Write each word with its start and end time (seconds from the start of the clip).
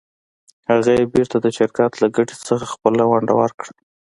هغه 0.71 0.91
یې 0.97 1.03
بېرته 1.13 1.37
د 1.41 1.47
شرکت 1.57 1.91
له 2.01 2.07
ګټې 2.15 2.35
څخه 2.49 2.65
خپله 2.73 3.03
ونډه 3.09 3.33
ورکړه. 3.41 3.71